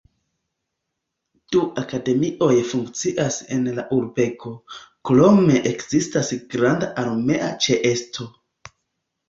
Du 1.55 1.59
akademioj 1.81 2.55
funkcias 2.69 3.37
en 3.57 3.69
la 3.77 3.85
urbego, 3.99 4.55
krome 5.11 5.61
ekzistas 5.75 6.35
granda 6.57 6.93
armea 7.07 7.55
ĉeesto. 7.69 8.31